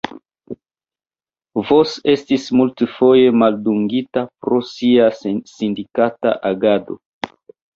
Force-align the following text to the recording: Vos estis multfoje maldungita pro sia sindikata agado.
Vos 1.67 1.93
estis 2.13 2.47
multfoje 2.61 3.35
maldungita 3.43 4.25
pro 4.47 4.63
sia 4.73 5.11
sindikata 5.55 6.35
agado. 6.53 6.99